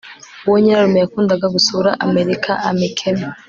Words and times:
uwo 0.45 0.55
nyirarume 0.61 0.97
yakundaga 1.03 1.45
gusura 1.55 1.89
amerika 2.05 2.51
amikema 2.69 3.27